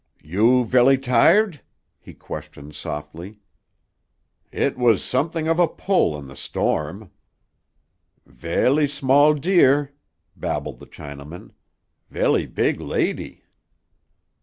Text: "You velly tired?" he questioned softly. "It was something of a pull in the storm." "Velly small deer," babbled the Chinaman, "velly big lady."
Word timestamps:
"You 0.23 0.65
velly 0.65 0.97
tired?" 0.97 1.61
he 1.99 2.15
questioned 2.15 2.73
softly. 2.73 3.37
"It 4.51 4.75
was 4.75 5.03
something 5.03 5.47
of 5.47 5.59
a 5.59 5.67
pull 5.67 6.17
in 6.17 6.25
the 6.25 6.35
storm." 6.35 7.11
"Velly 8.25 8.87
small 8.87 9.35
deer," 9.35 9.93
babbled 10.35 10.79
the 10.79 10.87
Chinaman, 10.87 11.51
"velly 12.09 12.47
big 12.47 12.79
lady." 12.81 13.43